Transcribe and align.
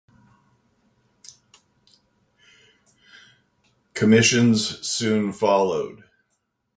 Commissions 3.93 4.79
soon 4.83 5.31
followed. 5.31 6.03